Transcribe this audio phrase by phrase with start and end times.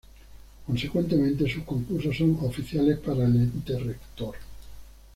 [0.65, 4.33] Consecuentemente, sus concursos son oficiales para el ente rector.